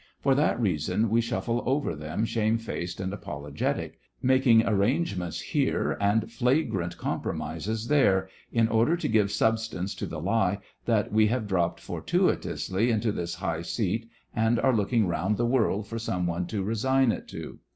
[0.19, 5.73] For that reason we shuffle over them shame faced and apologetic, making arrangements 118 THE
[5.73, 6.31] FRINGES OF THE FLEET here and
[6.71, 11.79] flagrant compromises there, in order to give substance to the lie that we have dropped
[11.81, 16.63] fortuitously into this high seat and are looking round the world for some one to
[16.63, 17.59] resign it to.